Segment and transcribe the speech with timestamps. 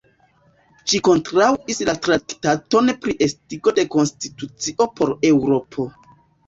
[0.93, 5.89] Ŝi kontraŭis la Traktaton pri Estigo de Konstitucio por Eŭropo.